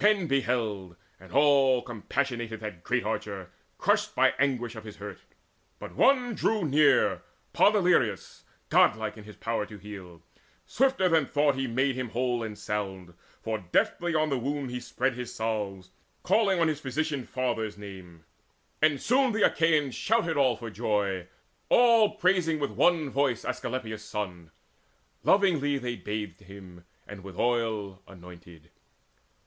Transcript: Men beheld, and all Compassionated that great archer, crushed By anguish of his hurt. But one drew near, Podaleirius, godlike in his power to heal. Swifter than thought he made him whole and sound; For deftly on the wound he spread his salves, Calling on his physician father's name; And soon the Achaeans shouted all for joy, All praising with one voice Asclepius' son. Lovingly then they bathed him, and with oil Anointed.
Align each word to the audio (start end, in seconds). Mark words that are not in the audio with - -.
Men 0.00 0.26
beheld, 0.26 0.96
and 1.20 1.30
all 1.30 1.82
Compassionated 1.82 2.60
that 2.60 2.82
great 2.84 3.04
archer, 3.04 3.50
crushed 3.76 4.14
By 4.14 4.30
anguish 4.38 4.76
of 4.76 4.84
his 4.84 4.96
hurt. 4.96 5.18
But 5.78 5.94
one 5.94 6.34
drew 6.34 6.64
near, 6.64 7.20
Podaleirius, 7.52 8.44
godlike 8.70 9.18
in 9.18 9.24
his 9.24 9.36
power 9.36 9.66
to 9.66 9.76
heal. 9.76 10.22
Swifter 10.64 11.10
than 11.10 11.26
thought 11.26 11.56
he 11.56 11.66
made 11.66 11.96
him 11.96 12.08
whole 12.08 12.42
and 12.42 12.56
sound; 12.58 13.12
For 13.42 13.58
deftly 13.58 14.14
on 14.14 14.30
the 14.30 14.38
wound 14.38 14.70
he 14.70 14.80
spread 14.80 15.12
his 15.16 15.34
salves, 15.34 15.90
Calling 16.22 16.60
on 16.60 16.68
his 16.68 16.80
physician 16.80 17.26
father's 17.26 17.76
name; 17.76 18.24
And 18.80 19.02
soon 19.02 19.32
the 19.32 19.42
Achaeans 19.44 19.94
shouted 19.94 20.38
all 20.38 20.56
for 20.56 20.70
joy, 20.70 21.26
All 21.68 22.12
praising 22.14 22.58
with 22.58 22.70
one 22.70 23.10
voice 23.10 23.44
Asclepius' 23.44 24.02
son. 24.02 24.50
Lovingly 25.24 25.76
then 25.76 25.82
they 25.84 25.96
bathed 25.96 26.40
him, 26.40 26.86
and 27.06 27.22
with 27.22 27.36
oil 27.38 28.00
Anointed. 28.08 28.70